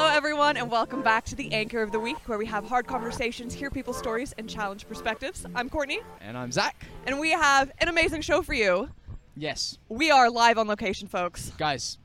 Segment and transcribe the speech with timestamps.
[0.00, 2.86] Hello, everyone, and welcome back to the Anchor of the Week, where we have hard
[2.86, 5.44] conversations, hear people's stories, and challenge perspectives.
[5.56, 6.84] I'm Courtney, And I'm Zach.
[7.04, 8.90] and we have an amazing show for you.
[9.36, 11.50] Yes, We are live on location, folks.
[11.58, 11.98] guys.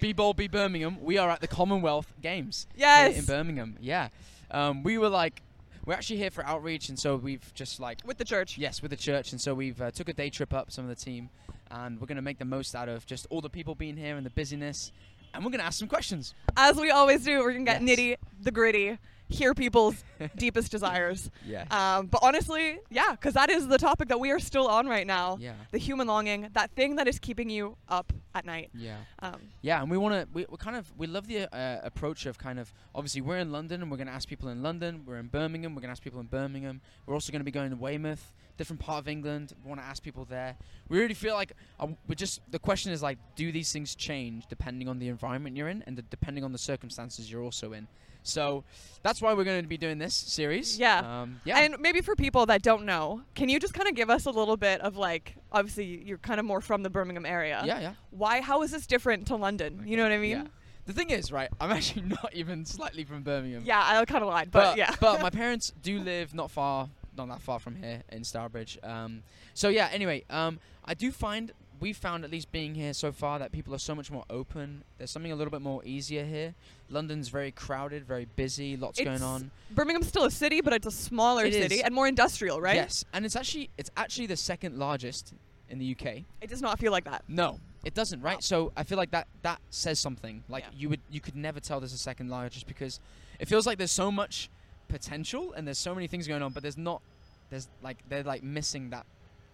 [0.00, 1.02] Be bold, be Birmingham.
[1.02, 2.66] We are at the Commonwealth Games.
[2.74, 3.18] Yes.
[3.18, 3.76] in Birmingham.
[3.78, 4.08] Yeah.
[4.50, 5.42] Um, we were like,
[5.84, 8.56] we're actually here for outreach, and so we've just like, With the church.
[8.56, 10.88] yes, with the church, and so we've uh, took a day trip up, some of
[10.88, 11.28] the team,
[11.70, 14.24] and we're gonna make the most out of just all the people being here and
[14.24, 14.92] the busyness,
[15.34, 16.34] and we're gonna ask some questions.
[16.56, 17.98] As we always do, we're going to get Yes.
[17.98, 20.04] nitty, the gritty, hear people's
[20.36, 21.30] deepest desires.
[21.46, 21.64] Yeah.
[21.70, 25.06] Um, but honestly, yeah, because that is the topic that we are still on right
[25.06, 25.38] now.
[25.40, 25.54] yeah.
[25.72, 28.70] The human longing, that thing that is keeping you up at night.
[28.74, 28.96] Yeah.
[29.20, 30.28] Um, Yeah, and we want to.
[30.32, 33.52] We, we kind of we love the uh, approach of kind of obviously we're in
[33.52, 35.04] London and we're going to ask people in London.
[35.06, 35.74] We're in Birmingham.
[35.74, 36.80] We're going to ask people in Birmingham.
[37.06, 39.52] We're also going to be going to Weymouth, different part of England.
[39.64, 40.56] We want to ask people there.
[40.88, 44.46] We really feel like uh, we just the question is like, do these things change
[44.48, 47.88] depending on the environment you're in and the, depending on the circumstances you're also in?
[48.24, 48.64] So
[49.02, 50.78] that's why we're going to be doing this series.
[50.78, 51.20] Yeah.
[51.22, 51.58] Um, yeah.
[51.58, 54.30] And maybe for people that don't know, can you just kind of give us a
[54.30, 57.62] little bit of like, obviously you're kind of more from the Birmingham area.
[57.64, 57.80] yeah.
[57.80, 57.94] Yeah.
[58.10, 58.40] Why?
[58.40, 59.84] How is this different to London?
[59.86, 60.30] You know what I mean?
[60.30, 60.46] Yeah.
[60.86, 61.48] The thing is, right?
[61.60, 63.62] I'm actually not even slightly from Birmingham.
[63.64, 64.94] Yeah, I kind of lied, but, yeah.
[65.00, 68.78] but my parents do live not far, not that far from here in Stourbridge.
[68.82, 69.88] Um, so yeah.
[69.92, 73.74] Anyway, um, I do find we found at least being here so far that people
[73.74, 74.84] are so much more open.
[74.98, 76.54] There's something a little bit more easier here.
[76.88, 79.50] London's very crowded, very busy, lots going on.
[79.70, 81.82] Birmingham's still a city, but it's a smaller It city is.
[81.82, 82.76] and more industrial, right?
[82.76, 85.34] Yes, and it's actually it's actually the second largest
[85.68, 86.24] in the UK.
[86.40, 87.24] It does not feel like that.
[87.28, 88.36] No, it doesn't, right?
[88.36, 88.40] Wow.
[88.40, 90.44] So I feel like that that says something.
[90.48, 90.70] Like Yeah.
[90.76, 93.00] you would you could never tell this is second largest because
[93.40, 94.48] it feels like there's so much
[94.88, 97.02] potential and there's so many things going on, but there's not
[97.50, 99.06] there's like they're like missing that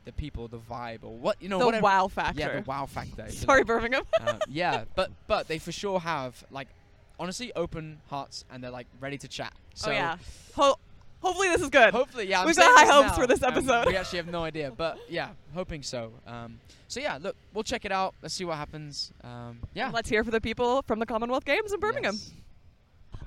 [0.05, 1.85] the people, the vibe or what you know the whatever.
[1.85, 2.41] wow factor.
[2.41, 3.25] Yeah, the wow factor.
[3.27, 3.67] you Sorry, like.
[3.67, 4.03] Birmingham.
[4.21, 6.69] Uh, yeah, but but they for sure have like
[7.19, 9.53] honestly open hearts and they're like ready to chat.
[9.75, 10.17] So oh yeah.
[10.55, 10.79] Ho-
[11.21, 11.93] hopefully this is good.
[11.93, 12.45] Hopefully, yeah.
[12.45, 13.87] We've got high hopes now, for this and episode.
[13.87, 16.13] we actually have no idea, but yeah, hoping so.
[16.27, 18.15] Um, so yeah, look, we'll check it out.
[18.23, 19.13] Let's see what happens.
[19.23, 19.91] Um, yeah.
[19.93, 22.15] Let's hear for the people from the Commonwealth Games in Birmingham.
[22.15, 22.33] Yes.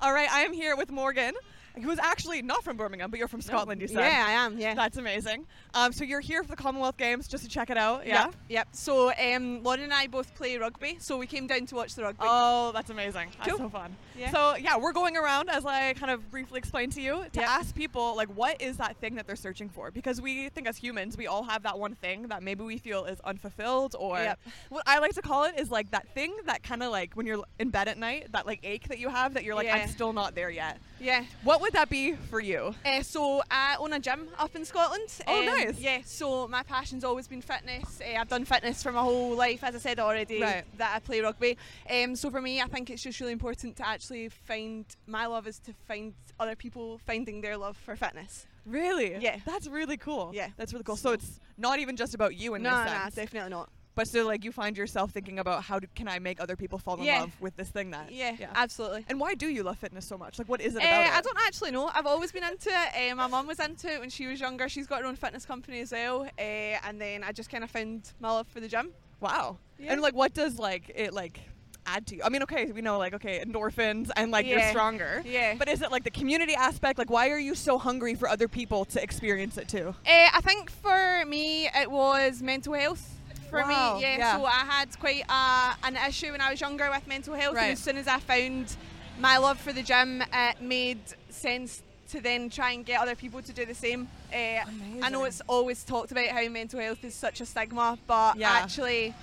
[0.00, 1.34] All right, I am here with Morgan,
[1.82, 3.98] who is actually not from Birmingham, but you're from Scotland, you said.
[3.98, 4.58] Yeah, I am.
[4.58, 4.74] Yeah.
[4.74, 5.46] That's amazing.
[5.74, 8.26] Um, so you're here for the Commonwealth Games just to check it out, yeah?
[8.26, 8.34] Yep.
[8.48, 8.68] Yep.
[8.72, 12.02] So um, Lauren and I both play rugby, so we came down to watch the
[12.02, 12.24] rugby.
[12.26, 13.30] Oh, that's amazing.
[13.38, 13.58] That's Cool.
[13.58, 13.96] so fun.
[14.16, 14.30] Yeah.
[14.30, 17.74] So yeah, we're going around as I kind of briefly explained to you to ask
[17.74, 19.90] people like what is that thing that they're searching for?
[19.90, 23.04] Because we think as humans we all have that one thing that maybe we feel
[23.04, 24.38] is unfulfilled or Yep.
[24.68, 27.26] what I like to call it is like that thing that kind of like when
[27.26, 29.76] you're in bed at night, that like ache that you have that you're like Yeah.
[29.76, 30.78] I'm still not there yet.
[31.00, 31.24] yeah.
[31.42, 32.74] What would that be for you?
[32.86, 35.08] Uh, so I own a gym up in Scotland.
[35.26, 35.78] Oh, Um, nice.
[35.78, 36.00] Yeah.
[36.04, 38.00] So my passion's always been fitness.
[38.00, 40.40] Uh, I've done fitness for my whole life, as I said already.
[40.40, 40.64] Right.
[40.78, 41.56] That I play rugby.
[41.90, 45.46] Um, so for me, I think it's just really important to actually find my love
[45.46, 48.46] is to find other people finding their love for fitness.
[48.66, 49.16] Really?
[49.20, 49.38] Yeah.
[49.44, 50.30] That's really cool.
[50.34, 50.48] Yeah.
[50.56, 50.96] That's really cool.
[50.96, 53.14] So it's not even just about you in no, this no, sense.
[53.14, 53.68] definitely not.
[53.96, 56.78] But so like you find yourself thinking about how do, can I make other people
[56.78, 57.20] fall in Yeah.
[57.20, 59.04] love with this thing that Yeah, absolutely.
[59.08, 60.36] And why do you love fitness so much?
[60.38, 61.12] Like what is it Uh, about it?
[61.14, 61.88] I don't actually know.
[61.94, 63.12] I've always been into it.
[63.12, 64.68] Uh, my mum was into it when she was younger.
[64.68, 66.22] She's got her own fitness company as well.
[66.36, 68.90] Uh, and then I just kind of found my love for the gym.
[69.20, 69.58] Wow.
[69.78, 69.92] Yeah.
[69.92, 71.38] And like, what does like it like
[71.86, 72.22] add to you?
[72.24, 75.22] I mean, okay, we know like okay, endorphins and like you're stronger.
[75.24, 75.54] Yeah.
[75.58, 76.98] But is it like the community aspect?
[76.98, 79.94] Like, why are you so hungry for other people to experience it too?
[80.06, 83.10] Uh, I think for me it was mental health.
[83.50, 84.18] For Wow, me, yeah.
[84.18, 84.36] yeah.
[84.36, 87.64] So I had quite a, an issue when I was younger with mental health, Right.
[87.64, 88.76] and as soon as I found
[89.20, 90.98] my love for the gym, it made
[91.30, 94.08] sense to then try and get other people to do the same.
[94.32, 94.64] Uh,
[95.02, 98.50] I know it's always talked about how mental health is such a stigma, but Yeah.
[98.50, 99.14] actually,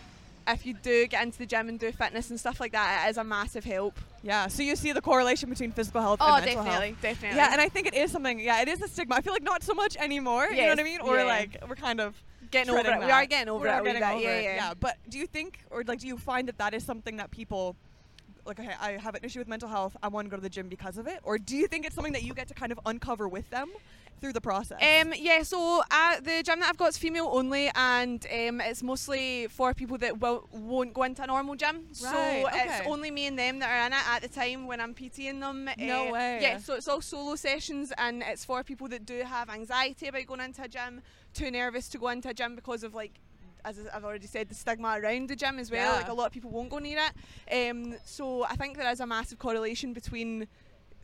[0.48, 3.12] if you do get into the gym and do fitness and stuff like that, it
[3.12, 4.00] is a massive help.
[4.24, 4.48] Yeah.
[4.48, 7.02] So you see the correlation between physical health Oh, and mental definitely, health.
[7.02, 7.38] definitely.
[7.38, 8.40] Yeah, and I think it is something.
[8.40, 9.16] Yeah, it is a stigma.
[9.16, 10.48] I feel like not so much anymore.
[10.48, 11.02] You know what I mean?
[11.02, 11.24] Or yeah.
[11.24, 12.22] like we're kind of
[12.52, 13.00] getting over it.
[13.00, 13.74] We are getting over we it.
[13.74, 14.44] are getting over yeah, it.
[14.44, 14.74] yeah.
[14.80, 17.76] But do you think, or like, do you find that that is something that people,
[18.46, 19.96] like, okay, I have an issue with mental health.
[20.04, 21.96] I want to go to the gym because of it, or do you think it's
[21.96, 23.70] something that you get to kind of uncover with them
[24.22, 24.78] through the process?
[24.82, 28.84] Um, yeah, so uh, the gym that I've got is female only, and um, it's
[28.84, 31.88] mostly for people that will, won't go into a normal gym.
[31.88, 32.66] Right, so okay.
[32.68, 35.40] it's only me and them that are in it at the time when I'm PTing
[35.42, 35.70] them.
[35.78, 36.40] No Uh, way.
[36.42, 40.26] Yeah, so it's all solo sessions, and it's for people that do have anxiety about
[40.28, 41.02] going into a gym,
[41.34, 43.20] too nervous to go into a gym because of like.
[43.64, 45.92] As I've already said, the stigma around the gym as well.
[45.94, 45.98] Yeah.
[46.00, 47.70] Like a lot of people won't go near it.
[47.70, 50.48] Um, so I think there is a massive correlation between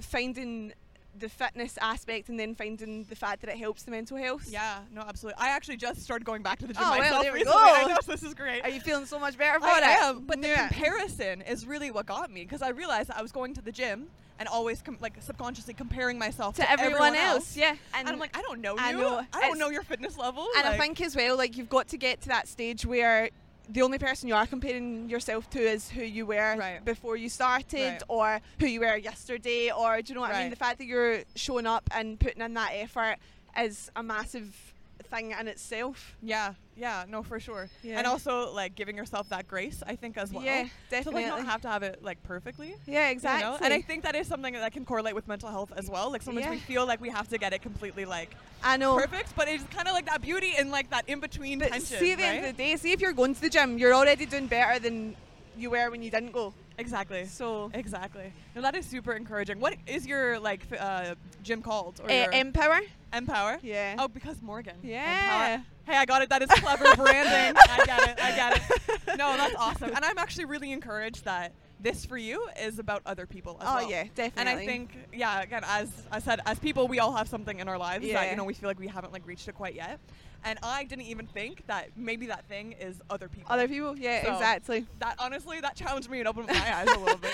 [0.02, 0.74] finding
[1.20, 4.46] the fitness aspect and then finding the fact that it helps the mental health.
[4.50, 5.40] Yeah, no, absolutely.
[5.42, 7.62] I actually just started going back to the gym Oh, well, myself there we recently.
[7.62, 7.88] I go.
[7.90, 8.64] know, so this is great.
[8.64, 9.84] Are you feeling so much better for I it?
[10.04, 10.68] am, but the Yeah.
[10.68, 13.72] comparison is really what got me because I realized that I was going to the
[13.72, 14.08] gym
[14.40, 17.58] and always com- like subconsciously comparing myself to, to everyone, else.
[17.58, 18.80] Yeah, And, I'm like, I don't know you.
[18.80, 19.18] I know.
[19.34, 20.48] I don't It's- know your fitness level.
[20.58, 23.30] and I think as well, like you've got to get to that stage where
[23.70, 26.84] the only person you are comparing yourself to is who you were Right.
[26.84, 28.04] before you started, Right.
[28.08, 30.50] or who you were yesterday, or do you know what I mean?
[30.50, 33.18] The fact that you're showing up and putting in that effort
[33.58, 34.74] is a massive
[35.10, 36.16] thing in itself.
[36.22, 37.70] Yeah, yeah, no, for sure.
[37.84, 37.98] Yeah.
[37.98, 40.44] And also like giving yourself that grace, I think as well.
[40.44, 41.24] yeah, To definitely.
[41.24, 42.76] like not have to have it like perfectly.
[42.86, 43.50] yeah, you exactly.
[43.50, 43.58] know?
[43.62, 46.12] And I think that is something that can correlate with mental health as well.
[46.12, 48.96] Like sometimes we feel like we have to get it completely like I know.
[48.98, 51.82] perfect, but it's kind of like that beauty in like that in between tension.
[51.82, 52.36] see, at the right?
[52.38, 54.80] end of the day, see if you're going to the gym, you're already doing better
[54.80, 55.16] than
[55.58, 56.54] you were when you didn't go.
[56.78, 57.26] Exactly.
[57.26, 58.34] So, Exactly.
[58.56, 59.60] No, that is super encouraging.
[59.60, 62.00] What is your like f- uh, gym called?
[62.04, 62.80] Or uh, Empower.
[63.14, 63.58] Empower?
[63.62, 63.96] Yeah.
[64.00, 64.76] Oh, because Morgan.
[64.84, 65.56] Yeah.
[65.56, 65.66] Empower.
[65.86, 66.30] Hey, I got it.
[66.30, 67.62] That is clever branding.
[67.70, 68.24] I get it.
[68.24, 69.18] I get it.
[69.18, 69.92] No, that's awesome.
[69.96, 73.76] And I'm actually really encouraged that this for you is about other people as oh
[73.76, 73.90] well.
[73.90, 74.32] yeah, definitely.
[74.38, 77.68] And I think, yeah, again, as I said, as people, we all have something in
[77.68, 80.00] our lives that you know we feel like we haven't like reached it quite yet.
[80.44, 83.52] And I didn't even think that maybe that thing is other people.
[83.52, 83.98] other people.
[83.98, 84.86] Yeah, So, exactly.
[85.00, 87.32] that honestly that challenged me and opened my eyes a little bit.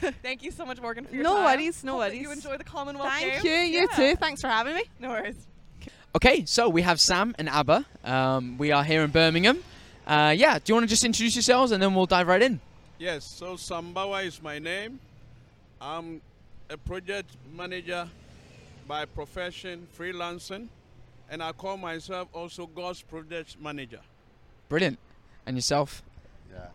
[0.00, 1.44] So thank you so much, Morgan, for your No time.
[1.58, 2.22] worries, no Hope that worries.
[2.22, 3.44] You enjoy the Commonwealth Thank Games.
[3.44, 3.50] you.
[3.80, 3.96] You Yeah.
[3.96, 4.16] too.
[4.16, 4.84] Thanks for having me.
[4.98, 5.36] No worries.
[6.16, 7.84] Okay, so we have Sam and Abba.
[8.04, 9.62] Um, we are here in Birmingham.
[10.06, 12.60] Uh, yeah, do you want to just introduce yourselves and then we'll dive right in?
[12.98, 15.00] Yes, so Sambawa is my name.
[15.80, 16.20] I'm
[16.70, 18.08] a project manager
[18.86, 20.68] by profession, freelancing,
[21.30, 24.00] and I call myself also God's project manager.
[24.68, 24.98] Brilliant.
[25.46, 26.02] And yourself?
[26.50, 26.68] Yeah,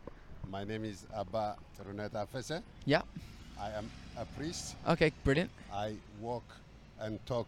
[0.49, 2.61] my name is Abba Teruneta Fese.
[2.85, 3.01] Yeah.
[3.59, 4.75] I am a priest.
[4.87, 5.49] Okay, brilliant.
[5.73, 6.43] I walk
[6.99, 7.47] and talk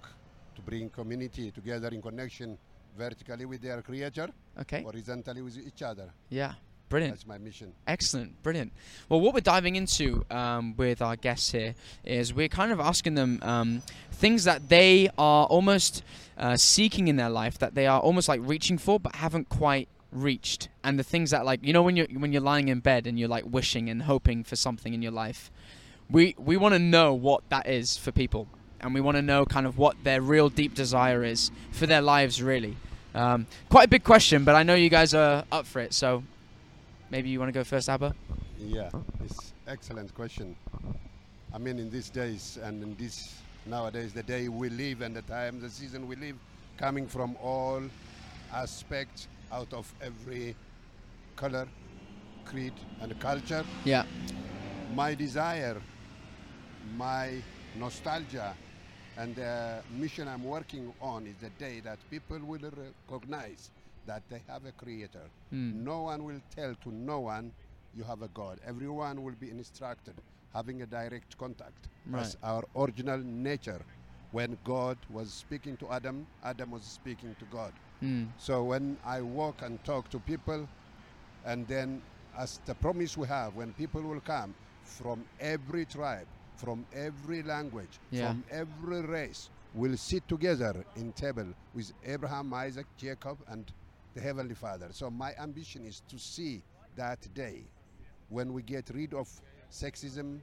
[0.56, 2.58] to bring community together in connection
[2.98, 4.84] vertically with their creator, Okay.
[4.84, 6.10] horizontally with each other.
[6.30, 6.54] Yeah,
[6.92, 7.16] brilliant.
[7.16, 7.74] That's my mission.
[7.88, 8.72] Excellent, brilliant.
[9.10, 11.74] Well, what we're diving into um, with our guests here
[12.04, 16.04] is we're kind of asking them um, things that they are almost
[16.38, 19.88] uh, seeking in their life, that they are almost like reaching for but haven't quite
[20.12, 23.08] reached, and the things that like you know when you're when you're lying in bed
[23.08, 25.50] and you're like wishing and hoping for something in your life.
[26.10, 28.48] We we want to know what that is for people,
[28.82, 32.02] and we want to know kind of what their real deep desire is for their
[32.02, 32.76] lives, really.
[33.16, 36.24] Um, quite a big question, but I know you guys are up for it, so
[37.12, 38.16] maybe you want to go first, Abba.
[38.58, 38.90] Yeah,
[39.24, 40.56] it's excellent question.
[41.54, 43.36] I mean, in these days and in this
[43.66, 46.36] nowadays, the day we live and the time, the season we live,
[46.78, 47.82] coming from all
[48.54, 50.56] aspects, out of every
[51.36, 51.68] color,
[52.46, 53.66] creed, and culture.
[53.84, 54.06] Yeah.
[54.96, 55.78] my desire,
[56.98, 57.34] my
[57.78, 58.54] nostalgia,
[59.18, 62.72] and the mission I'm working on is the day that people will
[63.10, 63.70] recognize
[64.06, 65.30] that they have a creator.
[65.54, 65.84] Mm.
[65.84, 67.52] No one will tell to no one
[67.94, 68.60] you have a God.
[68.66, 70.16] Everyone will be instructed,
[70.54, 71.88] having a direct contact.
[72.06, 73.82] That's our original nature.
[74.32, 77.74] When God was speaking to Adam, Adam was speaking to God.
[78.02, 78.30] Mm.
[78.38, 80.68] So when I walk and talk to people,
[81.46, 82.02] and then
[82.38, 88.00] as the promise we have, when people will come from every tribe, from every language,
[88.10, 88.28] Yeah.
[88.30, 93.66] from every race, will sit together in table with Abraham, Isaac, Jacob, and
[94.14, 94.90] the Heavenly Father.
[94.92, 96.64] So my ambition is to see
[96.96, 97.64] that day
[98.30, 99.28] when we get rid of
[99.72, 100.42] sexism,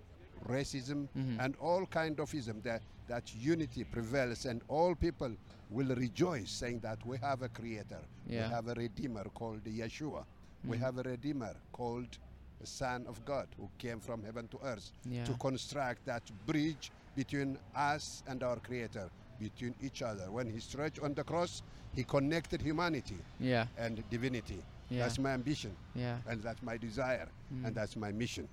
[0.48, 1.38] racism, Mhm.
[1.40, 5.34] and all kind of ism, that, that unity prevails and all people
[5.70, 8.46] will rejoice saying that we have a creator, Yeah.
[8.48, 10.25] we have a redeemer called Yeshua,
[10.64, 10.80] we Mhm.
[10.80, 12.18] have a redeemer called
[12.60, 15.25] the Son of God who came from heaven to earth Yeah.
[15.25, 19.10] to construct that bridge between us and our creator,
[19.40, 20.30] between each other.
[20.30, 21.62] When he stretched on the cross,
[21.95, 23.66] he connected humanity Yeah.
[23.78, 24.62] and divinity.
[24.90, 25.00] Yeah.
[25.04, 26.18] That's my ambition Yeah.
[26.28, 27.66] and that's my desire Mm.
[27.66, 28.49] and that's my mission.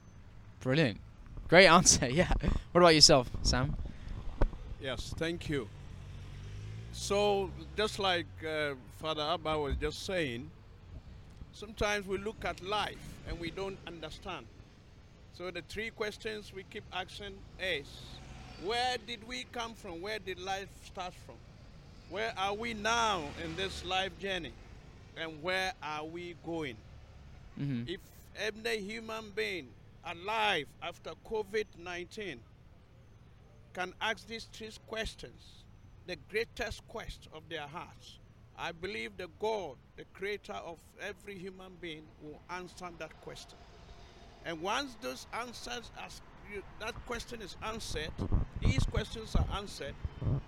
[0.61, 0.99] Brilliant.
[1.47, 2.07] Great answer.
[2.21, 2.31] Yeah.
[2.71, 3.75] What about yourself, Sam?
[4.81, 5.67] Yes, thank you.
[6.93, 10.49] So, just like uh, Father Abba was just saying,
[11.53, 14.45] sometimes we look at life and we don't understand.
[15.37, 17.85] So, the three questions we keep asking is
[18.63, 20.01] where did we come from?
[20.01, 21.35] Where did life start from?
[22.09, 24.53] Where are we now in this life journey?
[25.17, 26.77] And where are we going?
[27.57, 28.01] hmm If
[28.35, 29.67] every human being
[30.03, 32.39] alive after COVID 19
[33.73, 35.63] can ask these three questions,
[36.05, 38.19] the greatest quest of their hearts,
[38.57, 43.57] I believe the God, the creator of every human being, will answer that question.
[44.45, 45.91] And once those answers,
[46.79, 48.11] that question is answered,
[48.61, 49.93] these questions are answered,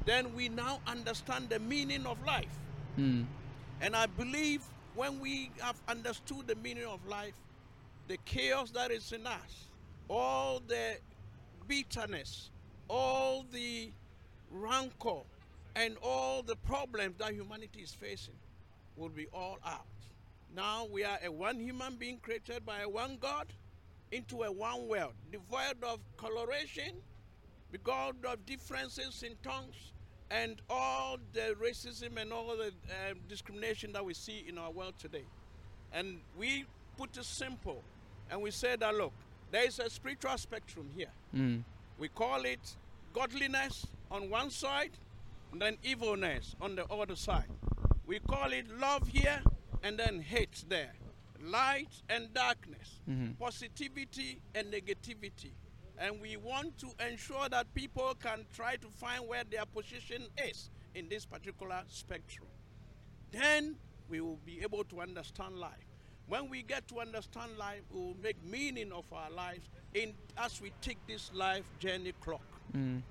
[0.05, 2.57] then we now understand the meaning of life.
[2.97, 3.25] Mm.
[3.81, 4.61] And I believe
[4.95, 7.35] when we have understood the meaning of life,
[8.07, 9.69] the chaos that is in us,
[10.09, 10.97] all the
[11.67, 12.49] bitterness,
[12.89, 13.91] all the
[14.51, 15.21] rancor,
[15.75, 18.33] and all the problems that humanity is facing
[18.95, 19.85] will be all out.
[20.55, 23.47] Now we are a one human being created by a one God
[24.11, 26.93] into a one world, devoid of coloration,
[27.71, 29.93] because of differences in tongues,
[30.29, 34.93] and all the racism and all the uh, discrimination that we see in our world
[34.99, 35.23] today.
[35.93, 36.65] And we
[36.97, 37.81] put it simple,
[38.29, 39.13] and we say that look,
[39.51, 41.11] there is a spiritual spectrum here.
[41.33, 41.63] Mm.
[41.97, 42.75] We call it
[43.13, 44.91] godliness on one side,
[45.51, 47.47] and then evilness on the other side.
[48.05, 49.41] We call it love here,
[49.83, 50.91] and then hate there.
[51.41, 53.37] Light and darkness, Mhm.
[53.39, 55.51] positivity and negativity.
[55.99, 60.69] And we want to ensure that people can try to find where their position is
[60.95, 62.47] in this particular spectrum.
[63.31, 63.75] Then
[64.09, 65.73] we will be able to understand life.
[66.27, 70.61] When we get to understand life, we will make meaning of our lives in as
[70.61, 72.41] we take this life journey clock.
[72.75, 73.01] Mm.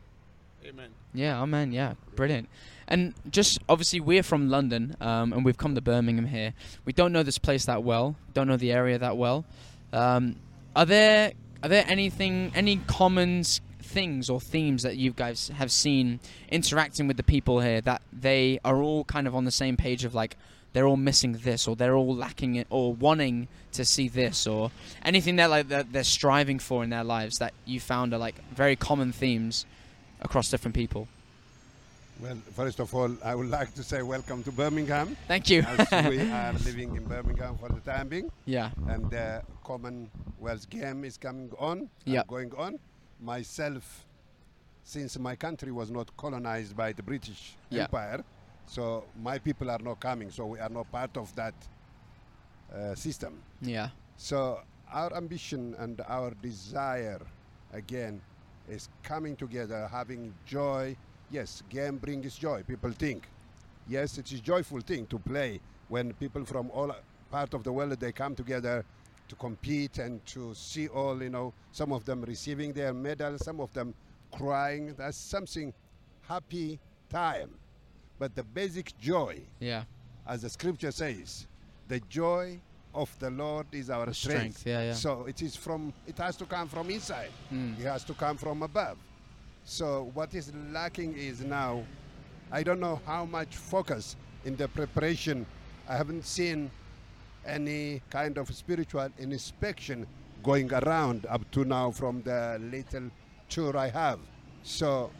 [0.64, 0.90] Amen.
[1.14, 1.72] Yeah, amen.
[1.72, 2.48] yeah, brilliant.
[2.88, 6.54] And just obviously, we're from London, um, and we've come to Birmingham here.
[6.84, 9.44] We don't know this place that well, don't know the area that well.
[9.92, 10.36] Um,
[10.74, 11.32] are there
[11.66, 13.42] are there anything any common
[13.82, 18.60] things or themes that you guys have seen interacting with the people here that they
[18.64, 20.36] are all kind of on the same page of like
[20.72, 24.70] they're all missing this or they're all lacking it or wanting to see this or
[25.04, 28.36] anything that like that they're striving for in their lives that you found are like
[28.54, 29.66] very common themes
[30.20, 31.08] across different people.
[32.20, 35.62] Well, first of all, I would like to say welcome to Birmingham, Thank you.
[35.62, 38.70] as we are living in Birmingham for the time being, yeah.
[38.88, 42.22] and the Commonwealth game is coming on, Yeah.
[42.26, 42.78] going on.
[43.20, 44.06] Myself,
[44.82, 47.82] since my country was not colonized by the British Yeah.
[47.84, 48.24] Empire,
[48.66, 51.54] so my people are not coming, so we are not part of that
[52.74, 53.42] uh, system.
[53.60, 53.90] Yeah.
[54.16, 57.20] So our ambition and our desire,
[57.74, 58.22] again,
[58.70, 60.96] is coming together, having joy.
[61.30, 62.62] Yes, game brings joy.
[62.62, 63.28] People think,
[63.88, 66.94] yes, it is a joyful thing to play when people from all
[67.30, 68.84] part of the world they come together
[69.28, 71.52] to compete and to see all you know.
[71.72, 73.94] Some of them receiving their medal, some of them
[74.32, 74.94] crying.
[74.96, 75.72] That's something
[76.28, 76.78] happy
[77.08, 77.50] time.
[78.18, 79.84] But the basic joy Yeah.
[80.26, 81.46] as the scripture says,
[81.88, 82.60] the joy
[82.94, 84.58] of the Lord is our strength.
[84.58, 84.92] strength, yeah, yeah.
[84.94, 87.30] So it is from it has to come from inside.
[87.52, 87.78] Mm.
[87.78, 88.96] It has to come from above.
[89.68, 91.84] So what is lacking is now
[92.52, 95.44] I don't know how much focus in the preparation.
[95.88, 96.70] I haven't seen
[97.44, 100.06] any kind of spiritual inspection
[100.44, 103.10] going around up to now from the little
[103.48, 104.20] tour I have.
[104.62, 105.10] So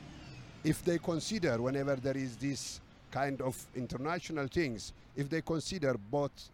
[0.63, 6.51] if they consider whenever there is this kind of international things, if they consider both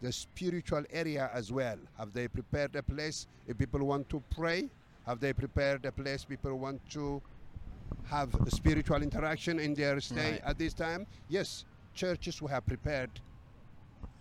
[0.00, 4.70] the spiritual area as well, have they prepared a place if people want to pray?
[5.06, 7.22] Have they prepared a place people want to
[8.06, 10.40] have a spiritual interaction in their stay Right.
[10.44, 11.06] at this time?
[11.28, 13.10] Yes, churches we have prepared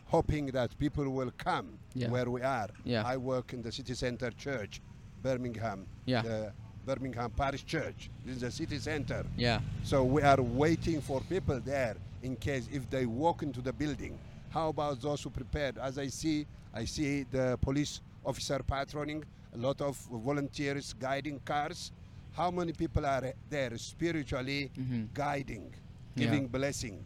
[0.05, 2.09] hoping that people will come Yeah.
[2.09, 2.69] where we are.
[2.83, 3.03] Yeah.
[3.03, 4.79] I work in the city center church,
[5.23, 6.21] Birmingham, Yeah.
[6.21, 6.53] the
[6.85, 8.11] Birmingham Parish Church.
[8.23, 9.25] This is the city center.
[9.35, 9.61] Yeah.
[9.83, 14.19] So we are waiting for people there in case if they walk into the building.
[14.51, 15.79] How about those who prepared?
[15.79, 19.23] As I see, I see the police officer patrolling,
[19.55, 21.91] a lot of volunteers guiding cars.
[22.33, 25.07] How many people are there spiritually Mhm.
[25.13, 25.73] guiding,
[26.15, 26.25] Yeah.
[26.25, 27.03] giving blessing,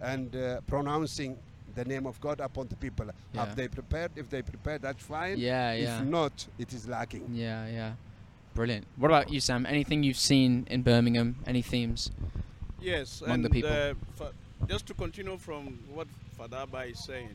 [0.00, 1.38] and uh, pronouncing
[1.74, 3.06] the name of God upon the people?
[3.06, 3.44] Yeah.
[3.46, 4.10] Have they prepared?
[4.16, 5.38] If they prepared, that's fine.
[5.38, 6.00] Yeah, yeah.
[6.02, 7.28] if not, it is lacking.
[7.32, 7.92] Yeah, yeah.
[8.54, 8.86] Brilliant.
[8.96, 9.64] What about you, Sam?
[9.64, 11.36] Anything you've seen in Birmingham?
[11.46, 12.10] Any themes?
[12.80, 13.70] Yes, Among and the people.
[13.72, 14.32] Uh, fa-
[14.68, 17.30] just to continue from what Father Abba is saying,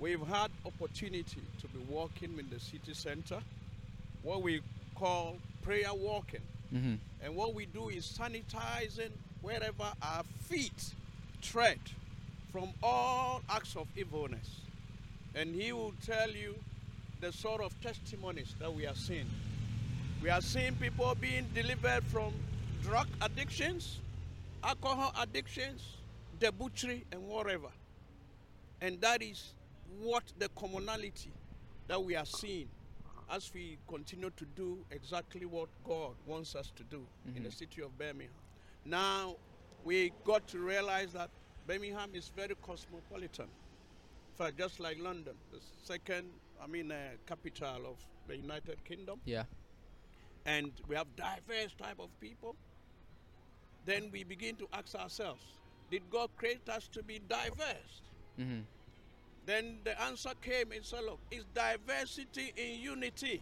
[0.00, 3.40] we've had opportunity to be walking in the city center,
[4.22, 4.60] what we
[4.94, 6.40] call prayer walking,
[6.74, 6.94] Mm-hmm.
[7.24, 9.10] and what we do is sanitizing
[9.42, 10.94] wherever our feet
[11.42, 11.80] tread
[12.52, 14.60] from all acts of evilness,
[15.34, 16.54] and he will tell you
[17.20, 19.26] the sort of testimonies that we are seeing.
[20.22, 22.32] We are seeing people being delivered from
[22.82, 23.98] drug addictions,
[24.62, 25.82] alcohol addictions,
[26.38, 27.68] debauchery, and whatever.
[28.80, 29.54] And that is
[30.00, 31.32] what the commonality
[31.88, 32.68] that we are seeing
[33.30, 37.52] as we continue to do exactly what God wants us to do in the Mhm.
[37.52, 38.44] city of Birmingham.
[38.84, 39.38] Now,
[39.82, 41.30] we got to realize that
[41.64, 43.50] Birmingham is very cosmopolitan.
[44.30, 49.22] In fact, just like London, the second, I mean, uh, capital of the United Kingdom
[49.24, 49.46] Yeah.
[50.44, 52.56] and we have diverse type of people
[53.82, 58.02] then we begin to ask ourselves Did God create us to be diverse?
[58.36, 58.62] hmm
[59.46, 63.40] Then the answer came and said, Look, it's diversity in unity.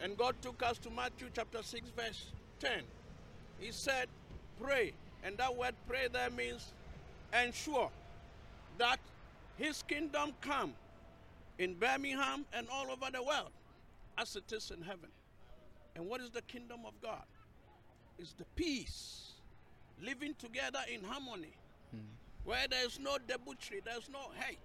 [0.00, 2.26] And God took us to Matthew chapter 6, verse
[2.60, 2.82] 10.
[3.58, 4.08] He said,
[4.60, 4.92] Pray.
[5.24, 6.72] And that word pray there means
[7.32, 7.90] ensure
[8.78, 8.98] that
[9.56, 10.72] His kingdom come
[11.58, 13.50] in Birmingham and all over the world
[14.18, 15.10] as it is in heaven.
[15.94, 17.24] And what is the kingdom of God?
[18.18, 19.32] It's the peace,
[20.00, 21.54] living together in harmony,
[22.44, 24.58] where there's no debauchery, there's no hate,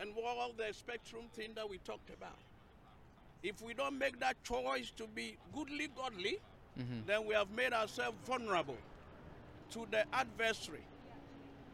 [0.00, 2.38] and all the spectrum thing that we talked about.
[3.42, 6.38] If we don't make that choice to be goodly godly,
[6.78, 7.06] mm-hmm.
[7.06, 8.78] then we have made ourselves vulnerable
[9.70, 10.84] to the adversary,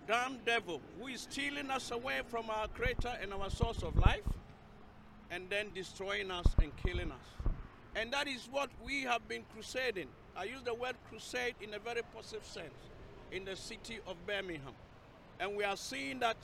[0.07, 4.23] damn devil, who is stealing us away from our creator and our source of life,
[5.31, 7.49] and then destroying us and killing us.
[7.97, 10.09] And that is what we have been crusading.
[10.37, 12.91] I use the word crusade in a very positive sense
[13.31, 14.75] in the city of Birmingham.
[15.43, 16.37] And we are seeing that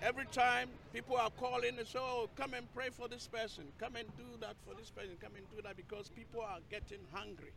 [0.00, 3.96] every time people are calling and say, oh, come and pray for this person, come
[3.96, 7.52] and do that for this person, come and do that, because people are getting hungry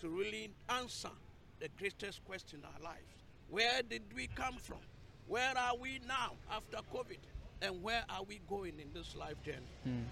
[0.00, 1.10] to really answer
[1.58, 3.10] the greatest question in our lives.
[3.50, 4.78] Where did we come from?
[5.26, 7.18] Where are we now after COVID?
[7.60, 9.58] And where are we going in this life journey?
[9.82, 10.02] Hmm.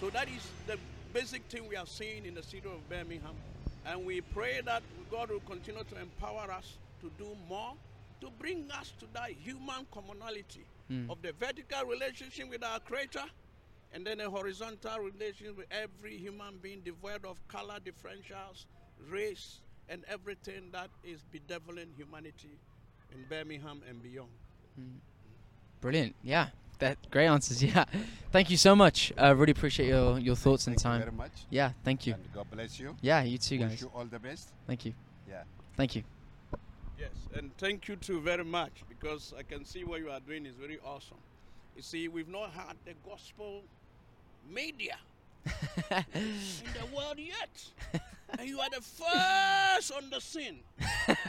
[0.00, 0.78] So that is the
[1.12, 3.36] basic thing we are seeing in the city of Birmingham.
[3.84, 7.74] And we pray that God will continue to empower us to do more,
[8.20, 10.64] to bring us to that human commonality
[11.10, 13.24] of the vertical relationship with our Creator
[13.92, 18.64] and then a horizontal relationship with every human being devoid of color differentials,
[19.10, 22.58] race, and everything that is bedeviling humanity
[23.12, 24.28] in Birmingham and beyond.
[25.80, 26.14] Brilliant.
[26.22, 26.48] Yeah.
[26.78, 27.62] That great answers.
[27.74, 27.84] Yeah.
[28.30, 29.12] Thank you so much.
[29.16, 31.00] I uh, really appreciate your, your thoughts and Thank you time.
[31.00, 31.32] very much.
[31.50, 31.72] Yeah.
[31.84, 32.14] Thank you.
[32.14, 32.94] And God bless you.
[33.00, 33.22] Yeah.
[33.22, 33.80] You too, Wish guys.
[33.82, 34.50] you all the best.
[34.66, 34.92] Thank you.
[35.28, 35.42] Yeah.
[35.76, 36.02] Thank you.
[36.98, 40.44] Yes, and thank you too very much because I can see what you are doing
[40.46, 41.18] is very awesome.
[41.76, 43.62] You see, we've not had the gospel
[44.52, 44.96] media
[46.14, 48.02] in the world yet,
[48.36, 50.58] and you are the first on the scene.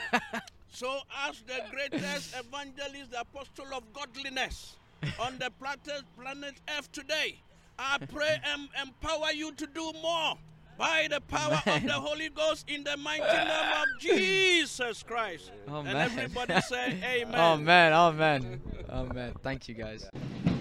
[0.72, 4.76] so, as the greatest evangelist, the apostle of godliness
[5.20, 7.40] on the planet, planet Earth today,
[7.78, 10.36] I pray and empower you to do more
[10.80, 15.52] by the power of the Holy Ghost in the mighty name of Jesus Christ.
[15.68, 15.98] Oh, and man.
[15.98, 17.36] everybody say amen.
[17.36, 19.34] Oh man, oh man, oh man.
[19.44, 20.10] Thank you guys.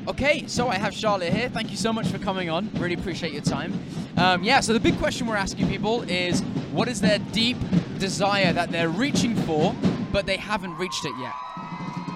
[0.08, 1.48] Okay, so I have Charlotte here.
[1.48, 2.68] Thank you so much for coming on.
[2.74, 3.78] Really appreciate your time.
[4.16, 6.40] Um, yeah, so the big question we're asking people is
[6.72, 7.56] what is their deep
[7.98, 9.74] desire that they're reaching for,
[10.12, 11.34] but they haven't reached it yet?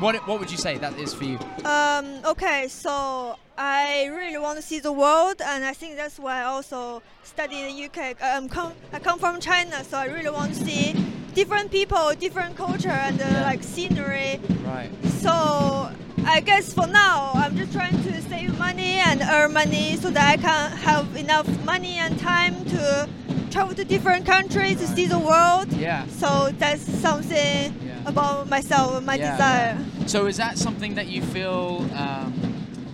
[0.00, 1.38] What, what would you say that is for you?
[1.64, 6.40] Um, okay, so I really want to see the world, and I think that's why
[6.40, 8.16] I also study in the UK.
[8.22, 10.94] Um, come, I come from China, so I really want to see
[11.34, 14.40] different people, different culture, and uh, like scenery.
[14.64, 14.90] Right.
[15.20, 15.90] So
[16.24, 20.30] I guess for now, I'm just trying to save money and earn money so that
[20.30, 23.08] I can have enough money and time to
[23.50, 25.70] travel to different countries to see the world.
[25.74, 26.06] Yeah.
[26.06, 28.00] So that's something Yeah.
[28.06, 29.78] about myself, and my Yeah, desire.
[30.06, 32.32] So is that something that you feel um,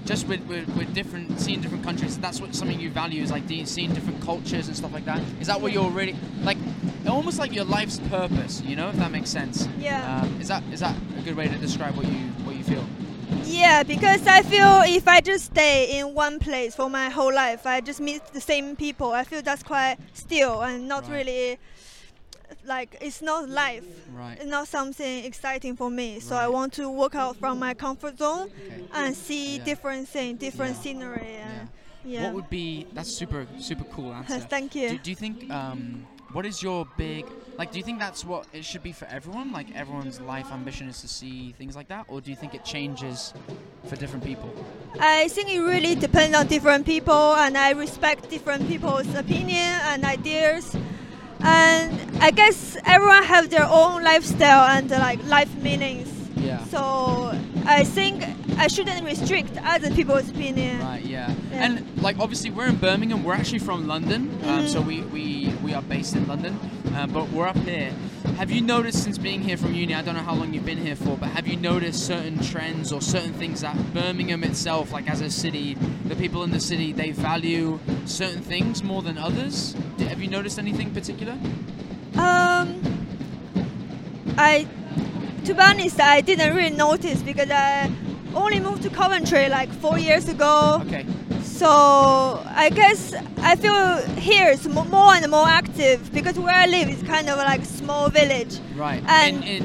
[0.08, 2.18] just with, with, with different seeing different countries?
[2.18, 5.20] That's what something you value is like seeing different cultures and stuff like that.
[5.38, 6.56] Is that what you're really like?
[7.06, 9.68] Almost like your life's purpose, you know, if that makes sense.
[9.78, 10.22] Yeah.
[10.22, 12.84] Um, is that is that a good way to describe what you what you feel?
[13.44, 17.66] Yeah, because I feel if I just stay in one place for my whole life,
[17.66, 19.12] I just meet the same people.
[19.12, 21.18] I feel that's quite still and not Right.
[21.18, 21.58] really
[22.64, 23.84] like it's not life.
[24.14, 24.36] Right.
[24.40, 26.20] It's not something exciting for me.
[26.20, 28.84] So I want to work out from my comfort zone Okay.
[28.94, 29.64] and see Yeah.
[29.64, 30.82] different things, different Yeah.
[30.82, 31.32] scenery.
[31.34, 31.66] Yeah.
[32.04, 32.24] Yeah.
[32.26, 34.40] What would be that's super super cool answer.
[34.40, 34.90] Thank you.
[34.90, 37.24] Do, do you think um, what is your big
[37.58, 37.72] like?
[37.72, 39.50] Do you think that's what it should be for everyone?
[39.52, 42.64] Like everyone's life ambition is to see things like that, or do you think it
[42.64, 43.32] changes
[43.88, 44.48] for different people?
[45.00, 50.04] I think it really depends on different people, and I respect different people's opinion and
[50.04, 50.76] ideas.
[51.40, 56.12] And I guess everyone have their own lifestyle and uh, like life meanings.
[56.36, 56.64] Yeah.
[56.64, 57.32] So
[57.66, 58.24] I think
[58.58, 60.80] I shouldn't restrict other people's opinion.
[60.80, 61.34] Right, yeah.
[61.50, 61.64] Yeah.
[61.64, 63.22] And like obviously we're in Birmingham.
[63.24, 66.58] We're actually from London, um, so we, we we are based in London,
[66.94, 67.92] uh, but we're up here.
[68.38, 69.96] Have you noticed since being here from uni?
[69.96, 72.92] I don't know how long you've been here for, but have you noticed certain trends
[72.92, 75.74] or certain things that Birmingham itself, like as a city,
[76.04, 79.74] the people in the city, they value certain things more than others?
[79.98, 81.32] Have you noticed anything particular?
[82.14, 82.80] Um,
[84.38, 84.68] I,
[85.44, 87.90] to be honest, I didn't really notice because I
[88.36, 90.80] only moved to Coventry like four years ago.
[90.86, 91.04] Okay.
[91.58, 96.66] So I guess I feel here is mo- more and more active because where I
[96.66, 99.02] live is kind of like a small village Right.
[99.08, 99.62] And- in,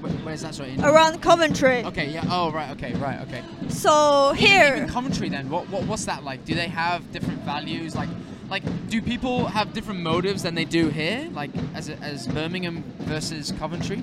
[0.00, 0.54] in where's that?
[0.54, 0.70] Sorry.
[0.72, 1.84] In, around Coventry.
[1.84, 2.08] Okay.
[2.08, 2.24] Yeah.
[2.30, 2.70] Oh, right.
[2.70, 2.94] Okay.
[2.94, 3.20] Right.
[3.28, 3.42] Okay.
[3.68, 5.50] So Even- here, even Coventry then.
[5.50, 6.46] What, what what's that like?
[6.46, 7.94] Do they have different values?
[7.94, 8.08] Like
[8.48, 11.28] like do people have different motives than they do here?
[11.32, 14.02] Like as as Birmingham versus Coventry?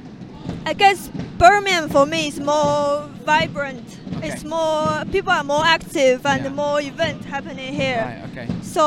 [0.66, 3.98] I guess Birmingham for me is more vibrant.
[4.18, 4.30] Okay.
[4.30, 6.50] It's more people are more active and Yeah.
[6.50, 8.22] more events happening here.
[8.32, 8.46] Right.
[8.46, 8.48] Okay.
[8.62, 8.84] So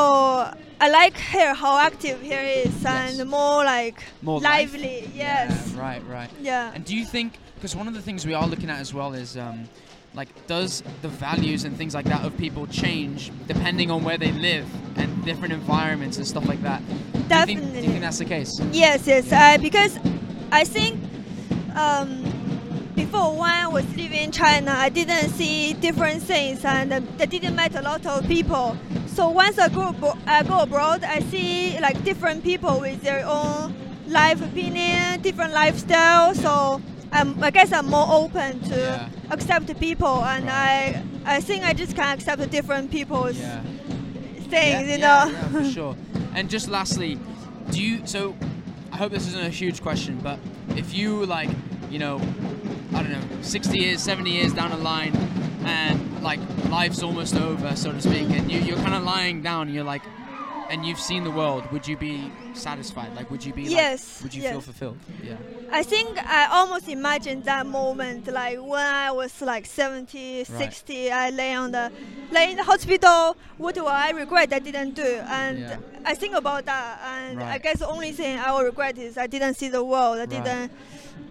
[0.81, 3.27] I like here how active here is and Yes.
[3.27, 4.73] more like More life?
[4.73, 5.11] lively.
[5.15, 5.73] Yes.
[5.75, 6.03] Yeah, right.
[6.09, 6.31] Right.
[6.41, 6.73] Yeah.
[6.75, 9.13] And do you think, because one of the things we are looking at as well
[9.15, 9.69] is, um,
[10.15, 14.33] like, does the values and things like that of people change depending on where they
[14.33, 14.67] live
[14.97, 16.81] and different environments and stuff like that?
[17.13, 18.61] Do you think, do you think that's the case?
[18.73, 19.31] Yes, yes.
[19.33, 19.99] Uh, because
[20.53, 21.06] I think
[21.77, 22.23] um,
[22.95, 27.55] before when I was living in China, I didn't see different things and I didn't
[27.57, 28.77] meet a lot of people.
[29.07, 29.95] So once I go,
[30.27, 33.75] I go abroad, I see like different people with their own
[34.09, 36.35] life opinion, different lifestyle.
[36.35, 36.81] So
[37.13, 39.09] um, I guess I'm more open to Yeah.
[39.31, 43.63] accept people, and I I think I just can accept different people's Yeah.
[44.51, 44.89] things.
[44.89, 45.49] yeah, you know.
[45.51, 45.97] for sure.
[46.35, 47.19] And just lastly,
[47.71, 48.07] do you?
[48.07, 48.35] So,
[48.93, 50.39] I hope this isn't a huge question, but
[50.71, 51.51] if you like,
[51.91, 52.17] you know,
[52.95, 55.15] I don't know, 60 years, 70 years down the line,
[55.65, 59.67] and like life's almost over, so to speak, and you, you're kind of lying down,
[59.67, 60.03] and you're like,
[60.71, 63.15] and you've seen the world, would you be satisfied?
[63.15, 63.63] Like, would you be?
[63.65, 64.53] like- Yes, would you yes.
[64.53, 64.99] feel fulfilled?
[65.23, 65.37] Yeah.
[65.73, 71.31] I think I almost imagined that moment, like when I was like 70, 60, I
[71.31, 71.91] lay on the,
[72.31, 73.37] lay in the hospital.
[73.59, 75.21] What do I regret I didn't do?
[75.29, 75.77] And Yeah.
[76.05, 79.27] I think about that, and I guess the only thing I will regret is I
[79.27, 80.17] didn't see the world.
[80.17, 80.31] I Right.
[80.31, 80.73] didn't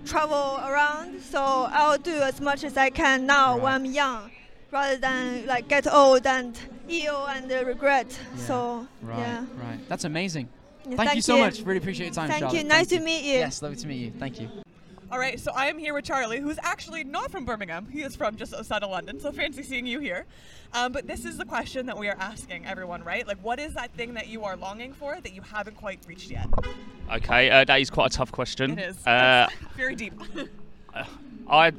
[0.06, 1.22] travel around.
[1.22, 3.62] So I'll do as much as I can now Right.
[3.64, 4.32] when I'm young,
[4.76, 6.54] rather than like get old and
[6.90, 8.08] ill and uh, regret.
[8.12, 8.44] Yeah.
[8.50, 9.20] So Right.
[9.20, 9.46] yeah.
[9.66, 9.80] Right.
[9.90, 10.50] That's amazing.
[10.88, 11.62] Yeah, Thank, you so much.
[11.62, 12.58] Really appreciate your time, Thank Charlotte.
[12.58, 12.64] you.
[12.66, 13.40] Nice Thank to meet you.
[13.40, 14.12] Yes, lovely to meet you.
[14.20, 14.50] Thank you.
[15.12, 17.88] All right, so I am here with Charlie, who's actually not from Birmingham.
[17.90, 20.26] He is from just outside of London, so fancy seeing you here.
[20.74, 23.26] Um, but this is the question that we are asking everyone, right?
[23.26, 26.30] Like, what is that thing that you are longing for that you haven't quite reached
[26.32, 26.48] yet?
[27.12, 28.78] Okay, uh, that is quite a tough question.
[28.78, 29.08] It is.
[29.08, 30.14] Uh, It's very deep.
[31.50, 31.72] I,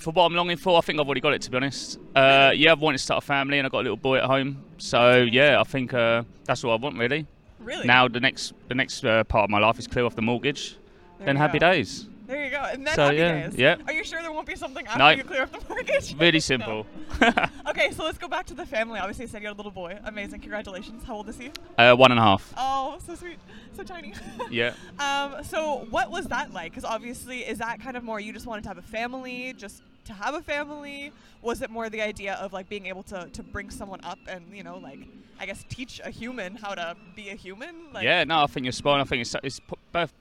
[0.00, 1.42] for what I'm longing for, I think I've already got it.
[1.42, 3.86] To be honest, uh, yeah, I've wanted to start a family, and I've got a
[3.86, 4.62] little boy at home.
[4.78, 7.26] So yeah, I think uh, that's all I want really.
[7.58, 7.86] really?
[7.86, 10.76] Now the next, the next uh, part of my life is clear off the mortgage,
[11.18, 11.70] There then happy go.
[11.70, 12.06] days.
[12.26, 12.58] There you go.
[12.60, 13.56] And then So, happy yeah, days.
[13.58, 13.76] yeah.
[13.88, 15.08] Are you sure there won't be something after No.
[15.10, 16.14] you clear up the mortgage?
[16.16, 16.86] Really simple.
[17.70, 18.98] Okay, so let's go back to the family.
[18.98, 19.96] Obviously, you said you had a little boy.
[20.04, 20.40] Amazing.
[20.40, 21.02] Congratulations.
[21.04, 21.50] How old is he?
[21.78, 22.52] uh, one and a half.
[22.56, 23.38] Oh, so sweet.
[23.76, 24.12] So tiny.
[24.50, 24.74] Yeah.
[24.98, 26.72] Um, so what was that like?
[26.72, 29.82] Because obviously, is that kind of more you just wanted to have a family, just
[30.10, 31.12] to have a family?
[31.42, 34.44] Was it more the idea of like being able to, to bring someone up and
[34.54, 35.00] you know like
[35.38, 37.74] I guess teach a human how to be a human?
[37.94, 39.00] Like, yeah, no, I think you're spot on.
[39.00, 39.60] I think it's, it's
[39.92, 40.12] both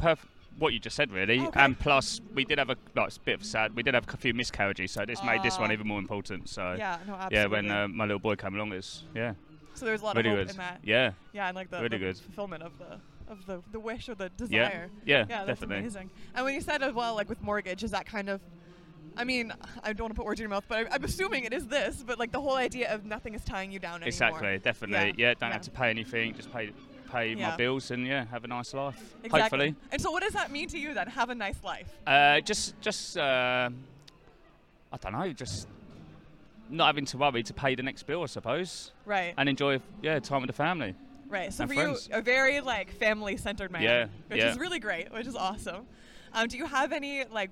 [0.58, 1.39] what you just said, really.
[1.39, 1.60] Okay.
[1.60, 4.06] And plus, we did have a, like, it's a bit of sad, we did have
[4.13, 5.73] a few miscarriages, so this made this one Ah.
[5.73, 6.49] even more important.
[6.49, 6.97] So, Yeah.
[7.08, 7.13] No.
[7.13, 7.38] Absolutely.
[7.38, 9.34] yeah, when uh, my little boy came along, it's, yeah,
[9.73, 10.52] so there's a lot really of hope good.
[10.52, 10.80] in that.
[10.84, 12.17] Yeah, Yeah, and like the, Really the good.
[12.17, 12.99] fulfillment of the
[13.32, 14.89] of the, the wish or the yeah, desire.
[15.06, 15.78] yeah, Yeah, that's definitely.
[15.78, 16.10] amazing.
[16.36, 18.41] And when you said as well, like with mortgage, is that kind of,
[19.17, 21.43] I mean, I don't want to put words in your mouth, but I, I'm assuming
[21.43, 22.03] it is this.
[22.05, 24.07] But like the whole idea of nothing is tying you down anymore.
[24.07, 25.15] Exactly, definitely.
[25.17, 25.53] Yeah, don't yeah.
[25.53, 26.71] have to pay anything, just pay
[27.11, 27.49] pay Yeah.
[27.49, 29.15] my bills and yeah, have a nice life.
[29.23, 29.39] Exactly.
[29.41, 29.75] Hopefully.
[29.91, 31.07] And so, what does that mean to you then?
[31.07, 31.89] Have a nice life.
[32.05, 33.69] Uh, just just uh,
[34.91, 35.67] I don't know, just
[36.69, 39.33] not having to worry to pay the next bill, I suppose, Right.
[39.37, 40.95] and enjoy yeah time with the family.
[41.27, 41.53] Right.
[41.53, 42.07] So for friends.
[42.11, 43.83] you, a very like family-centered man.
[43.83, 44.51] Yeah, Which yeah.
[44.51, 45.11] is really great.
[45.11, 45.85] Which is awesome.
[46.33, 47.51] Um, do you have any like,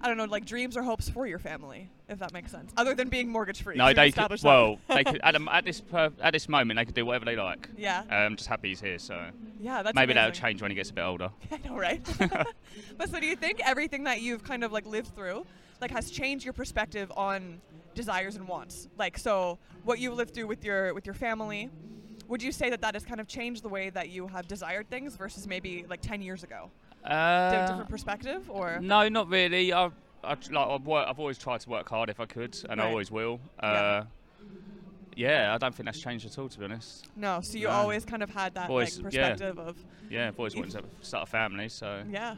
[0.00, 2.94] I don't know, like dreams or hopes for your family, if that makes sense, other
[2.94, 3.76] than being mortgage-free?
[3.76, 6.84] No, they could, well, they could at, a- at this per, at this moment they
[6.84, 7.68] could do whatever they like.
[7.76, 8.04] Yeah.
[8.08, 9.82] I'm just happy he's here, so Yeah.
[9.82, 11.30] That's maybe that'll change when he gets a bit older.
[11.50, 12.00] I know, right?
[12.96, 15.46] but so do you think everything that you've kind of like lived through,
[15.80, 17.60] like, has changed your perspective on
[17.94, 18.88] desires and wants?
[18.96, 21.70] Like, so what you lived through with your with your family,
[22.28, 24.88] would you say that that has kind of changed the way that you have desired
[24.90, 26.70] things versus maybe like ten years ago?
[27.04, 29.72] Uh, different perspective, or No, not really.
[29.72, 29.86] I,
[30.24, 33.10] I like I've, I've always tried to work hard if I could, and I always
[33.10, 33.40] will.
[33.62, 33.68] Yeah.
[33.68, 34.04] Uh,
[35.16, 37.08] yeah, I don't think that's changed at all, to be honest.
[37.16, 37.40] no?
[37.40, 37.72] So you No.
[37.72, 39.30] always kind of had that Always- like yeah.
[39.30, 39.76] perspective of
[40.10, 42.36] Yeah, I've always wanted to start a family, so yeah.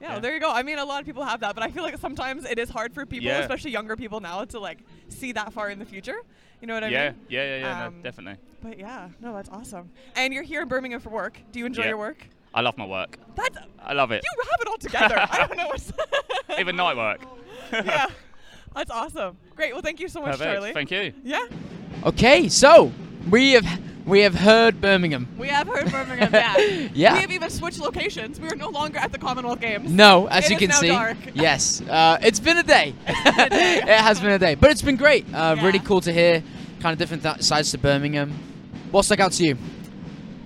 [0.00, 0.18] Yeah, Yeah.
[0.20, 0.50] there you go.
[0.52, 2.68] I mean, a lot of people have that, but I feel like sometimes it is
[2.68, 3.38] hard for people, Yeah.
[3.38, 6.18] especially younger people now, to like see that far in the future.
[6.60, 7.20] You know what I yeah, mean?
[7.30, 8.40] yeah, yeah, yeah, Um, no, definitely.
[8.62, 9.90] But yeah, no, that's awesome.
[10.14, 11.38] And you're here in Birmingham for work.
[11.52, 11.88] Do you enjoy Yeah.
[11.88, 12.28] your work?
[12.54, 13.18] I love my work.
[13.34, 14.22] That's I love it.
[14.24, 15.16] you have it all together.
[15.18, 15.92] I don't know what's
[16.58, 17.20] Even night work.
[17.72, 18.06] yeah,
[18.74, 19.36] that's awesome.
[19.54, 19.72] Great.
[19.72, 20.52] Well, thank you so much, Perfect.
[20.52, 20.72] Charlie.
[20.72, 21.12] Thank you.
[21.24, 21.46] yeah.
[22.04, 22.92] Okay, so
[23.30, 23.66] We have
[24.06, 25.28] we have heard Birmingham.
[25.36, 26.32] We have heard Birmingham.
[26.32, 26.56] Yeah.
[26.94, 27.14] Yeah.
[27.14, 28.40] We have even switched locations.
[28.40, 29.90] We are no longer at the Commonwealth Games.
[29.90, 30.88] No, as It you is can now see.
[30.88, 31.16] dark.
[31.34, 31.82] Yes.
[31.82, 32.94] Uh, it's been a day.
[33.06, 35.26] it has been a day, but it's been great.
[35.34, 36.42] Uh, Really cool to hear
[36.80, 38.32] kind of different th- sides to Birmingham.
[38.90, 39.58] What stuck out to you?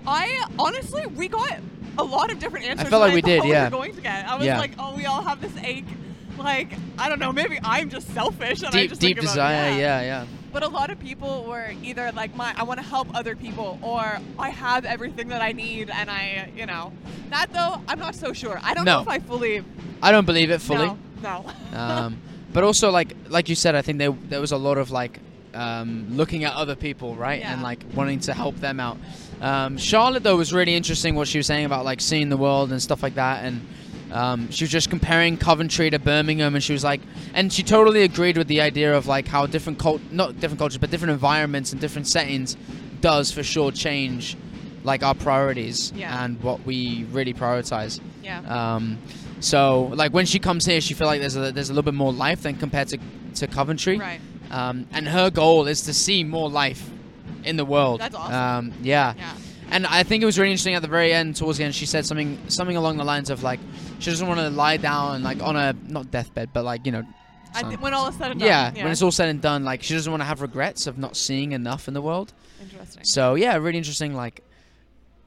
[0.06, 1.58] I honestly, we got
[1.98, 2.86] a lot of different answers.
[2.86, 3.60] I felt like we did, yeah.
[3.60, 4.26] We were going to get.
[4.28, 4.58] I was Yeah.
[4.58, 5.84] like, oh, we all have this ache.
[6.38, 7.32] Like, I don't know.
[7.32, 8.62] Maybe I'm just selfish.
[8.62, 9.70] And I Deep just deep think about- desire.
[9.78, 10.26] Yeah, yeah.
[10.52, 13.78] But a lot of people were either like, my, I want to help other people,
[13.80, 16.92] or I have everything that I need, and I, you know,
[17.30, 18.60] that though, I'm not so sure.
[18.62, 18.96] I don't No.
[18.96, 19.64] know if I fully.
[20.02, 20.86] I don't believe it fully.
[20.88, 20.98] No.
[21.22, 21.44] No.
[21.78, 22.18] um,
[22.52, 25.20] but also like like you said, I think there there was a lot of like
[25.54, 28.98] um, looking at other people, right, and like wanting to help them out.
[29.42, 32.70] Um, Charlotte though was really interesting what she was saying about like seeing the world
[32.70, 33.60] and stuff like that, and
[34.12, 37.00] um, she was just comparing Coventry to Birmingham, and she was like,
[37.34, 40.78] and she totally agreed with the idea of like how different cult not different cultures,
[40.78, 42.56] but different environments and different settings
[43.00, 44.36] does for sure change
[44.84, 46.24] like our priorities Yeah.
[46.24, 48.00] and what we really prioritize.
[48.22, 48.74] yeah.
[48.74, 48.98] Um,
[49.40, 51.94] so like when she comes here, she feel like there's a there's a little bit
[51.94, 52.98] more life than compared to
[53.36, 53.98] to Coventry.
[53.98, 54.20] right.
[54.52, 56.88] Um, and her goal is to see more life
[57.44, 58.00] in the world.
[58.00, 58.34] That's awesome.
[58.34, 59.14] Um, yeah.
[59.16, 59.34] Yeah.
[59.70, 61.86] And I think it was really interesting at the very end, towards the end, she
[61.86, 63.58] said something something along the lines of like
[64.00, 67.04] she doesn't want to lie down like on a not deathbed, but like you know.
[67.54, 68.48] I some- when all is said and done.
[68.48, 70.98] yeah, when it's all said and done, like she doesn't want to have regrets of
[70.98, 72.32] not seeing enough in the world.
[72.60, 73.04] Interesting.
[73.04, 74.14] So yeah, really interesting.
[74.14, 74.42] Like,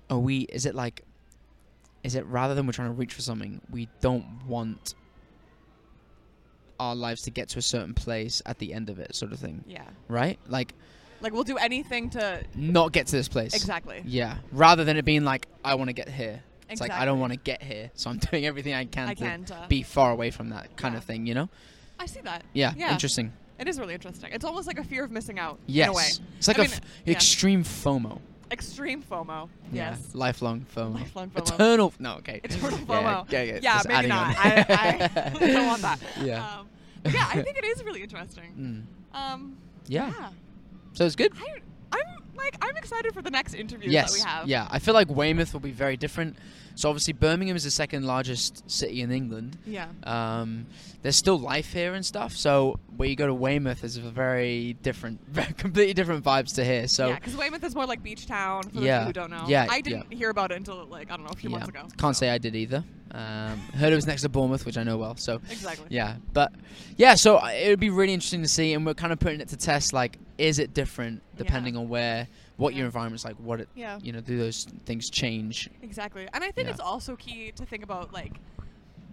[0.09, 0.41] are we?
[0.41, 1.03] Is it like?
[2.03, 4.93] Is it rather than we're trying to reach for something, we don't want
[6.79, 9.39] our lives to get to a certain place at the end of it, sort of
[9.39, 9.83] thing, Yeah.
[10.07, 10.37] right?
[10.47, 10.73] Like,
[11.21, 13.53] Like we'll do anything to not get to this place.
[13.55, 14.03] exactly.
[14.05, 14.37] Yeah.
[14.51, 16.41] Rather than it being like, I want to get here.
[16.69, 19.13] It's like I don't want to get here, so I'm doing everything I can I
[19.13, 19.65] to can to.
[19.69, 20.97] be far away from that kind Yeah.
[20.99, 21.25] of thing.
[21.27, 21.49] You know?
[21.99, 22.43] I see that.
[22.53, 22.73] Yeah.
[22.75, 22.91] Yeah.
[22.91, 23.31] Interesting.
[23.59, 24.31] It is really interesting.
[24.33, 25.59] It's almost like a fear of missing out.
[25.67, 25.85] Yes.
[25.87, 26.07] In a way.
[26.37, 27.13] It's like I a mean, f- yeah.
[27.13, 28.19] extreme FOMO.
[28.51, 29.47] Extreme FOMO.
[29.71, 29.91] Yeah.
[29.91, 30.09] Yes.
[30.13, 30.93] Lifelong FOMO.
[30.95, 31.37] Lifelong FOMO.
[31.53, 31.93] Eternal.
[31.99, 32.15] No.
[32.15, 32.41] Okay.
[32.43, 33.31] Eternal FOMO.
[33.31, 34.35] yeah, yeah, Yeah, maybe not.
[34.37, 34.65] I,
[35.15, 35.99] I don't want that.
[36.21, 36.57] Yeah.
[36.59, 36.67] Um,
[37.05, 38.85] yeah, I think it is really interesting.
[39.15, 39.17] Mm.
[39.33, 40.11] Um, Yeah.
[40.95, 40.97] Yeah.
[40.97, 41.33] So it's good.
[41.35, 44.13] I, I'm like I'm excited for the next interviews yes.
[44.13, 44.47] that we have.
[44.47, 44.67] Yeah.
[44.69, 46.37] I feel like Weymouth will be very different.
[46.75, 49.57] So obviously Birmingham is the second largest city in England.
[49.65, 49.87] Yeah.
[50.03, 50.65] Um,
[51.01, 52.33] there's still life here and stuff.
[52.33, 55.21] So where you go to Weymouth is a very different,
[55.57, 56.87] completely different vibes to here.
[56.87, 58.99] So yeah, because Weymouth is more like beach town for Yeah.
[58.99, 59.45] those who don't know.
[59.47, 61.69] Yeah, I didn't hear about it until like I don't know a few yeah, months
[61.69, 61.87] ago.
[61.97, 62.19] can't so.
[62.19, 62.83] say I did either.
[63.15, 65.15] Um, heard it was next to Bournemouth, which I know well.
[65.15, 65.85] So Exactly.
[65.89, 66.51] yeah, but
[66.97, 69.39] yeah, so uh, it would be really interesting to see, and we're kind of putting
[69.39, 69.93] it to test.
[69.93, 72.85] Like, is it different depending on where, what your Yeah.
[72.87, 73.35] environment's like?
[73.35, 73.99] What it, Yeah.
[74.03, 75.69] you know, do those things change?
[75.81, 76.27] Exactly.
[76.33, 76.71] And I think Yeah.
[76.73, 78.33] it's also key to think about like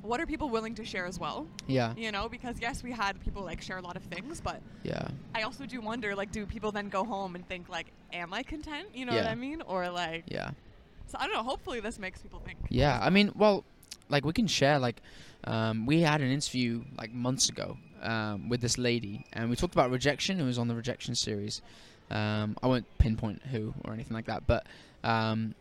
[0.02, 1.46] what are people willing to share as well?
[1.68, 4.60] Yeah, You know, because yes, we had people like share a lot of things, but
[4.82, 8.34] yeah, I also do wonder like do people then go home and think like am
[8.34, 8.88] I content?
[8.94, 9.62] You know what I mean?
[9.62, 10.50] Or like yeah.
[11.06, 12.58] so I don't know, hopefully this makes people think.
[12.68, 13.64] Yeah, I mean, well,
[14.08, 14.78] like we can share.
[14.78, 15.00] Like,
[15.44, 19.74] um, we had an interview like months ago um, with this lady, and we talked
[19.74, 20.40] about rejection.
[20.40, 21.62] It was on the rejection series.
[22.10, 24.66] Um, I won't pinpoint who or anything like that, but
[25.02, 25.54] um,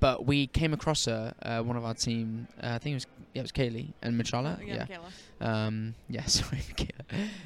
[0.00, 2.48] but we came across her, uh, one of our team.
[2.62, 4.66] Uh, I think it was yeah, it was Kaylee and Machala.
[4.66, 4.98] Yeah, yeah.
[5.40, 6.60] Um, yeah, sorry,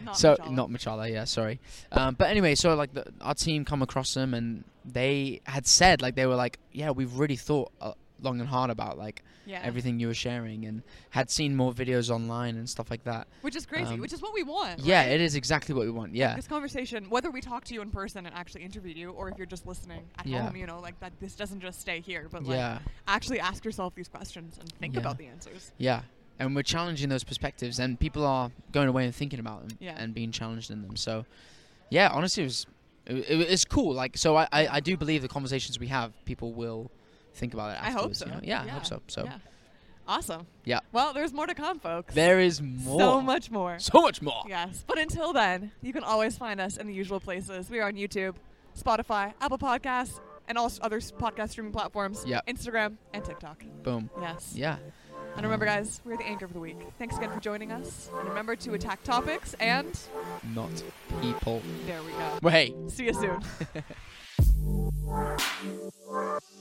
[0.04, 0.50] Not so Machala.
[0.52, 1.60] not Machala, yeah, sorry.
[1.92, 6.00] Um, but anyway, so like the, our team come across them, and they had said
[6.00, 7.92] like they were like, yeah, we've really thought uh,
[8.24, 9.60] long and hard about like yeah.
[9.62, 13.28] everything you were sharing, and had seen more videos online and stuff like that.
[13.42, 14.80] Which is crazy, um, which is what we want.
[14.80, 15.12] Yeah, right?
[15.12, 16.14] it is exactly what we want.
[16.14, 19.28] Yeah, This conversation, whether we talk to you in person and actually interview you, or
[19.28, 20.42] if you're just listening at Yeah.
[20.42, 21.12] home, you know, like that.
[21.20, 24.96] This doesn't just stay here, but like yeah, actually ask yourself these questions and think
[24.96, 25.72] about the answers.
[25.78, 26.02] yeah.
[26.36, 30.12] And we're challenging those perspectives, and people are going away and thinking about them and
[30.12, 30.96] being challenged in them.
[30.96, 31.26] So,
[31.90, 32.66] yeah, honestly, it was
[33.06, 33.94] it, it's cool.
[33.94, 36.90] Like, so I, I I do believe the conversations we have, people will
[37.34, 38.26] think about it I hope so.
[38.26, 38.40] You know?
[38.42, 39.02] Yeah, I hope so.
[39.08, 39.24] So.
[39.24, 39.38] Yeah.
[40.06, 40.46] Awesome.
[40.64, 40.80] Yeah.
[40.92, 42.14] Well, there's more to come, folks.
[42.14, 43.00] There is more.
[43.00, 43.78] So much more.
[43.78, 44.42] So much more.
[44.46, 44.84] Yes.
[44.86, 47.70] But until then, you can always find us in the usual places.
[47.70, 48.34] We are on YouTube,
[48.78, 52.22] Spotify, Apple Podcasts, and all other podcast streaming platforms.
[52.26, 52.46] Yep.
[52.46, 53.64] Instagram and TikTok.
[53.82, 54.10] Boom.
[54.20, 54.52] Yes.
[54.54, 54.76] Yeah.
[55.36, 56.76] And remember, guys, we're the anchor of the week.
[56.98, 58.10] Thanks again for joining us.
[58.16, 59.54] And remember to attack topics.
[59.54, 59.98] And
[60.54, 60.70] Not
[61.20, 61.62] people.
[61.86, 62.38] there we go.
[62.42, 62.74] Well, hey.
[62.88, 63.40] See you soon.